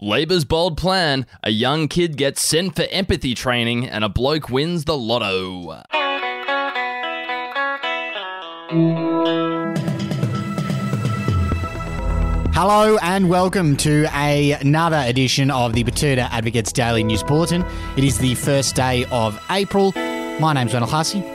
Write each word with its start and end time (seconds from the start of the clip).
Labour's 0.00 0.44
bold 0.44 0.76
plan 0.76 1.26
a 1.42 1.50
young 1.50 1.88
kid 1.88 2.16
gets 2.16 2.42
sent 2.42 2.74
for 2.74 2.82
empathy 2.90 3.34
training 3.34 3.88
and 3.88 4.02
a 4.02 4.08
bloke 4.08 4.48
wins 4.48 4.84
the 4.84 4.96
lotto. 4.96 5.82
Hello 12.52 12.98
and 13.02 13.28
welcome 13.28 13.76
to 13.78 14.06
a, 14.14 14.52
another 14.52 15.02
edition 15.06 15.50
of 15.50 15.74
the 15.74 15.84
Betoota 15.84 16.28
Advocates 16.30 16.72
Daily 16.72 17.04
News 17.04 17.22
Bulletin. 17.22 17.64
It 17.96 18.04
is 18.04 18.18
the 18.18 18.34
first 18.34 18.74
day 18.74 19.04
of 19.10 19.40
April. 19.50 19.92
My 20.40 20.52
name's 20.54 20.72
Ronald 20.72 20.90
Hussey. 20.90 21.33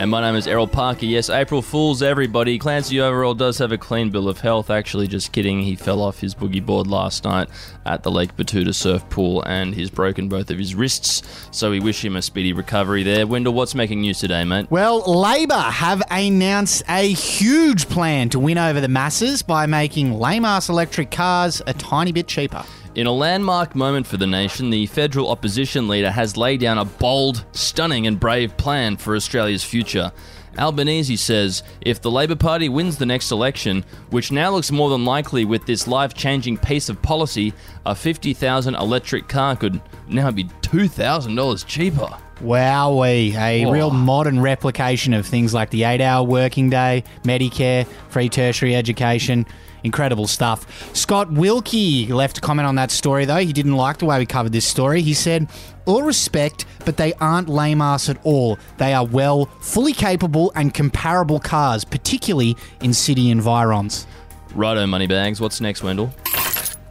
And 0.00 0.10
my 0.10 0.22
name 0.22 0.34
is 0.34 0.46
Errol 0.46 0.66
Parker. 0.66 1.04
Yes, 1.04 1.28
April 1.28 1.60
Fools, 1.60 2.02
everybody. 2.02 2.58
Clancy 2.58 2.96
Overell 2.96 3.36
does 3.36 3.58
have 3.58 3.70
a 3.70 3.76
clean 3.76 4.08
bill 4.08 4.30
of 4.30 4.40
health. 4.40 4.70
Actually, 4.70 5.06
just 5.06 5.30
kidding. 5.30 5.60
He 5.60 5.76
fell 5.76 6.00
off 6.00 6.20
his 6.20 6.34
boogie 6.34 6.64
board 6.64 6.86
last 6.86 7.24
night 7.24 7.50
at 7.84 8.02
the 8.02 8.10
Lake 8.10 8.34
Betoota 8.34 8.74
surf 8.74 9.06
pool 9.10 9.42
and 9.42 9.74
he's 9.74 9.90
broken 9.90 10.26
both 10.26 10.50
of 10.50 10.56
his 10.56 10.74
wrists. 10.74 11.22
So 11.50 11.70
we 11.70 11.80
wish 11.80 12.02
him 12.02 12.16
a 12.16 12.22
speedy 12.22 12.54
recovery 12.54 13.02
there. 13.02 13.26
Wendell, 13.26 13.52
what's 13.52 13.74
making 13.74 14.00
news 14.00 14.20
today, 14.20 14.42
mate? 14.42 14.70
Well, 14.70 15.02
Labor 15.02 15.52
have 15.52 16.02
announced 16.10 16.82
a 16.88 17.12
huge 17.12 17.86
plan 17.90 18.30
to 18.30 18.38
win 18.38 18.56
over 18.56 18.80
the 18.80 18.88
masses 18.88 19.42
by 19.42 19.66
making 19.66 20.14
lame 20.14 20.46
ass 20.46 20.70
electric 20.70 21.10
cars 21.10 21.60
a 21.66 21.74
tiny 21.74 22.12
bit 22.12 22.26
cheaper. 22.26 22.64
In 22.96 23.06
a 23.06 23.12
landmark 23.12 23.76
moment 23.76 24.04
for 24.04 24.16
the 24.16 24.26
nation, 24.26 24.68
the 24.68 24.86
federal 24.86 25.30
opposition 25.30 25.86
leader 25.86 26.10
has 26.10 26.36
laid 26.36 26.58
down 26.58 26.76
a 26.76 26.84
bold, 26.84 27.44
stunning, 27.52 28.08
and 28.08 28.18
brave 28.18 28.56
plan 28.56 28.96
for 28.96 29.14
Australia's 29.14 29.62
future. 29.62 30.10
Albanese 30.58 31.14
says 31.14 31.62
if 31.82 32.02
the 32.02 32.10
Labor 32.10 32.34
Party 32.34 32.68
wins 32.68 32.96
the 32.96 33.06
next 33.06 33.30
election, 33.30 33.84
which 34.10 34.32
now 34.32 34.50
looks 34.50 34.72
more 34.72 34.90
than 34.90 35.04
likely 35.04 35.44
with 35.44 35.64
this 35.66 35.86
life 35.86 36.14
changing 36.14 36.58
piece 36.58 36.88
of 36.88 37.00
policy, 37.00 37.54
a 37.86 37.94
50,000 37.94 38.74
electric 38.74 39.28
car 39.28 39.54
could 39.54 39.80
now 40.08 40.32
be 40.32 40.44
$2,000 40.44 41.66
cheaper. 41.68 42.10
Wowee, 42.40 43.34
a 43.34 43.64
Whoa. 43.64 43.72
real 43.72 43.86
oh. 43.86 43.90
modern 43.90 44.40
replication 44.40 45.14
of 45.14 45.26
things 45.26 45.54
like 45.54 45.70
the 45.70 45.84
eight 45.84 46.00
hour 46.00 46.24
working 46.24 46.70
day, 46.70 47.04
Medicare, 47.22 47.86
free 48.08 48.28
tertiary 48.28 48.74
education. 48.74 49.46
Incredible 49.82 50.26
stuff. 50.26 50.94
Scott 50.94 51.32
Wilkie 51.32 52.06
left 52.08 52.38
a 52.38 52.40
comment 52.42 52.66
on 52.66 52.74
that 52.74 52.90
story, 52.90 53.24
though. 53.24 53.36
He 53.36 53.52
didn't 53.52 53.76
like 53.76 53.98
the 53.98 54.04
way 54.04 54.18
we 54.18 54.26
covered 54.26 54.52
this 54.52 54.66
story. 54.66 55.00
He 55.00 55.14
said, 55.14 55.48
All 55.86 56.02
respect, 56.02 56.66
but 56.84 56.98
they 56.98 57.14
aren't 57.14 57.48
lame 57.48 57.80
ass 57.80 58.10
at 58.10 58.18
all. 58.22 58.58
They 58.76 58.92
are 58.92 59.06
well, 59.06 59.46
fully 59.60 59.94
capable, 59.94 60.52
and 60.54 60.74
comparable 60.74 61.40
cars, 61.40 61.84
particularly 61.84 62.56
in 62.82 62.92
city 62.92 63.30
environs. 63.30 64.06
Righto, 64.54 64.86
Moneybags. 64.86 65.40
What's 65.40 65.60
next, 65.60 65.82
Wendell? 65.82 66.12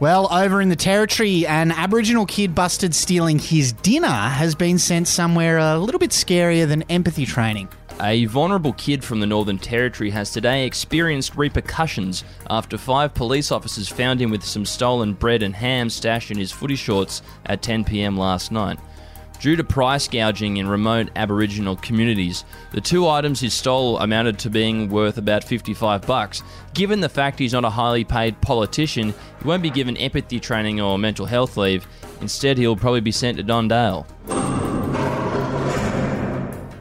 Well, 0.00 0.32
over 0.32 0.62
in 0.62 0.70
the 0.70 0.76
territory, 0.76 1.46
an 1.46 1.72
Aboriginal 1.72 2.24
kid 2.24 2.54
busted 2.54 2.94
stealing 2.94 3.38
his 3.38 3.74
dinner 3.74 4.08
has 4.08 4.54
been 4.54 4.78
sent 4.78 5.06
somewhere 5.08 5.58
a 5.58 5.76
little 5.78 5.98
bit 5.98 6.08
scarier 6.08 6.66
than 6.66 6.84
empathy 6.84 7.26
training. 7.26 7.68
A 8.00 8.24
vulnerable 8.24 8.72
kid 8.72 9.04
from 9.04 9.20
the 9.20 9.26
Northern 9.26 9.58
Territory 9.58 10.08
has 10.08 10.30
today 10.30 10.64
experienced 10.64 11.36
repercussions 11.36 12.24
after 12.48 12.78
five 12.78 13.12
police 13.12 13.52
officers 13.52 13.90
found 13.90 14.22
him 14.22 14.30
with 14.30 14.42
some 14.42 14.64
stolen 14.64 15.12
bread 15.12 15.42
and 15.42 15.54
ham 15.54 15.90
stashed 15.90 16.30
in 16.30 16.38
his 16.38 16.50
footy 16.50 16.76
shorts 16.76 17.20
at 17.44 17.60
10 17.60 17.84
pm 17.84 18.16
last 18.16 18.50
night. 18.50 18.78
Due 19.40 19.56
to 19.56 19.64
price 19.64 20.06
gouging 20.06 20.58
in 20.58 20.68
remote 20.68 21.08
Aboriginal 21.16 21.74
communities, 21.76 22.44
the 22.72 22.80
two 22.80 23.08
items 23.08 23.40
he 23.40 23.48
stole 23.48 23.98
amounted 23.98 24.38
to 24.38 24.50
being 24.50 24.90
worth 24.90 25.16
about 25.16 25.42
55 25.42 26.02
bucks. 26.02 26.42
Given 26.74 27.00
the 27.00 27.08
fact 27.08 27.38
he's 27.38 27.54
not 27.54 27.64
a 27.64 27.70
highly 27.70 28.04
paid 28.04 28.38
politician, 28.42 29.14
he 29.40 29.48
won't 29.48 29.62
be 29.62 29.70
given 29.70 29.96
empathy 29.96 30.40
training 30.40 30.78
or 30.82 30.98
mental 30.98 31.24
health 31.24 31.56
leave. 31.56 31.86
Instead, 32.20 32.58
he'll 32.58 32.76
probably 32.76 33.00
be 33.00 33.12
sent 33.12 33.38
to 33.38 33.42
Don 33.42 33.66
Dale. 33.66 34.06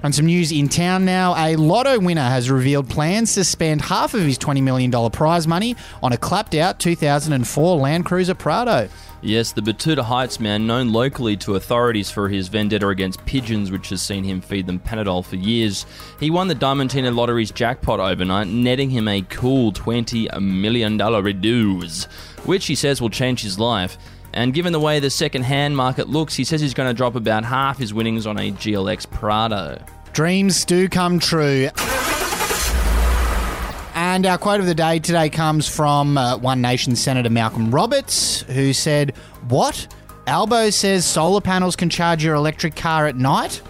On 0.02 0.14
some 0.14 0.28
news 0.28 0.53
in 0.53 0.69
town 0.69 1.03
now, 1.03 1.36
a 1.36 1.58
lotto 1.58 2.00
winner 2.00 2.23
has 2.23 2.50
revealed 2.50 2.90
plans 2.90 3.34
to 3.34 3.44
spend 3.44 3.81
half 3.81 4.13
of 4.13 4.22
his 4.22 4.38
$20 4.38 4.63
million 4.63 5.12
prize 5.12 5.46
money 5.46 5.75
on 6.01 6.13
a 6.13 6.18
clapped 6.18 6.56
out 6.56 6.79
2004 6.79 7.78
Land 7.78 8.06
Cruiser 8.06 8.34
Prado. 8.34 8.88
Yes, 9.22 9.51
the 9.51 9.59
Betoota 9.59 10.01
Heights 10.01 10.40
man, 10.40 10.66
known 10.66 10.94
locally 10.94 11.35
to 11.38 11.56
authorities 11.56 12.09
for 12.09 12.29
his 12.29 12.47
vendetta 12.47 12.88
against 12.88 13.25
pigeons, 13.25 13.72
which 13.72 13.90
has 13.90 14.01
seen 14.01 14.23
him 14.23 14.40
feed 14.40 14.68
them 14.68 14.79
Panadol 14.79 15.25
for 15.25 15.35
years, 15.35 15.85
he 16.22 16.31
won 16.31 16.47
the 16.47 16.56
Diamantina 16.56 17.13
Lottery's 17.13 17.52
jackpot 17.52 18.00
overnight, 18.00 18.47
netting 18.47 18.90
him 18.90 19.09
a 19.09 19.22
cool 19.23 19.73
$20 19.73 20.40
million 20.40 20.97
reduce, 20.97 22.06
which 22.46 22.68
he 22.68 22.75
says 22.75 23.02
will 23.02 23.09
change 23.09 23.41
his 23.41 23.59
life. 23.59 23.97
And 24.34 24.53
given 24.53 24.72
the 24.72 24.79
way 24.79 25.00
the 25.00 25.09
second 25.09 25.44
hand 25.44 25.75
market 25.75 26.07
looks, 26.07 26.35
he 26.35 26.44
says 26.44 26.62
he's 26.62 26.73
going 26.73 26.90
to 26.90 26.94
drop 26.94 27.16
about 27.16 27.44
half 27.44 27.78
his 27.78 27.94
winnings 27.94 28.28
on 28.28 28.38
a 28.38 28.52
GLX 28.52 29.09
Prado. 29.09 29.84
Dreams 30.14 30.66
do 30.66 30.90
come 30.90 31.20
true. 31.20 31.70
And 33.94 34.25
our 34.25 34.38
quote 34.38 34.59
of 34.59 34.66
the 34.66 34.75
day 34.75 35.00
today 35.00 35.30
comes 35.30 35.68
from 35.68 36.18
uh, 36.18 36.38
One 36.38 36.62
Nation 36.62 36.96
Senator 36.96 37.30
Malcolm 37.30 37.70
Roberts, 37.70 38.42
who 38.44 38.74
said, 38.74 39.16
What? 39.50 39.88
Albo 40.25 40.70
says 40.70 41.06
solar 41.06 41.42
panels 41.42 41.75
can 41.75 41.90
charge 41.90 42.24
your 42.24 42.36
electric 42.36 42.75
car 42.75 43.08
at 43.08 43.16
night? 43.16 43.62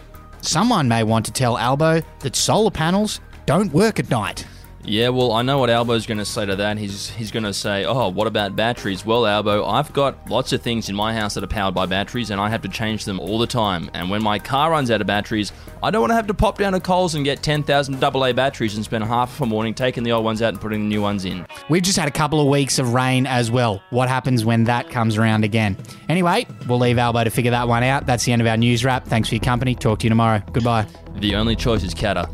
Someone 0.42 0.88
may 0.88 1.04
want 1.04 1.26
to 1.26 1.32
tell 1.32 1.58
Albo 1.58 2.02
that 2.20 2.36
solar 2.36 2.72
panels 2.72 3.20
don't 3.46 3.72
work 3.74 4.00
at 4.00 4.10
night. 4.10 4.46
Yeah, 4.84 5.10
well, 5.10 5.34
I 5.34 5.42
know 5.42 5.58
what 5.58 5.70
Albo's 5.70 6.06
going 6.06 6.20
to 6.20 6.26
say 6.26 6.46
to 6.46 6.56
that. 6.56 6.78
He's 6.78 7.10
he's 7.10 7.32
going 7.32 7.44
to 7.44 7.54
say, 7.54 7.86
"Oh, 7.86 8.08
what 8.10 8.28
about 8.28 8.56
batteries?" 8.56 9.06
Well, 9.06 9.28
Albo, 9.28 9.66
I've 9.66 9.92
got 9.94 10.30
lots 10.30 10.54
of 10.54 10.62
things 10.62 10.88
in 10.90 10.96
my 10.96 11.14
house 11.14 11.34
that 11.34 11.44
are 11.44 11.48
powered 11.48 11.76
by 11.76 11.86
batteries, 11.86 12.30
and 12.32 12.40
I 12.40 12.50
have 12.50 12.62
to 12.62 12.70
change 12.70 13.06
them 13.06 13.20
all 13.20 13.38
the 13.38 13.46
time. 13.46 13.92
And 13.94 14.10
when 14.10 14.24
my 14.24 14.40
car 14.40 14.72
runs 14.72 14.90
out 14.90 15.02
of 15.02 15.08
batteries, 15.08 15.52
I 15.84 15.92
don't 15.92 16.02
want 16.02 16.12
to 16.12 16.16
have 16.16 16.28
to 16.28 16.34
pop 16.34 16.58
down 16.58 16.74
to 16.74 16.80
Coles 16.80 17.14
and 17.16 17.26
get 17.26 17.44
ten 17.44 17.62
thousand 17.62 18.02
AA 18.04 18.32
batteries 18.32 18.76
and 18.78 18.86
spend 18.86 19.04
half 19.04 19.36
of 19.36 19.42
a 19.42 19.46
morning 19.46 19.74
taking 19.74 20.04
the 20.04 20.14
old 20.14 20.24
ones 20.24 20.42
out 20.42 20.54
and 20.54 20.62
putting 20.62 20.82
the 20.84 20.88
new 20.88 21.02
ones 21.02 21.26
in. 21.26 21.46
We've 21.70 21.84
just 21.84 21.98
had 21.98 22.08
a 22.08 22.12
couple 22.12 22.40
of 22.40 22.48
weeks 22.48 22.80
of 22.80 22.94
rain 22.94 23.28
as 23.28 23.52
well. 23.52 23.84
What 23.90 24.08
happens 24.08 24.46
when 24.46 24.64
that 24.64 24.90
comes 24.90 25.18
around 25.18 25.44
again? 25.44 25.76
Anyway, 26.08 26.48
we'll 26.68 26.80
leave 26.80 26.98
Albo 26.98 27.26
to 27.26 27.30
figure 27.30 27.52
that 27.52 27.68
one 27.68 27.84
out. 27.84 28.06
That's 28.06 28.24
the 28.24 28.32
end 28.32 28.42
of 28.42 28.48
our 28.48 28.58
news 28.58 28.86
wrap. 28.86 29.06
Thanks 29.06 29.28
for 29.28 29.36
your 29.36 29.44
company. 29.44 29.76
Talk 29.76 30.00
to 30.00 30.06
you 30.06 30.10
tomorrow. 30.10 30.42
Goodbye. 30.54 30.88
The 31.16 31.36
only 31.36 31.58
choice 31.58 31.84
is 31.84 31.94
Kata. 31.94 32.30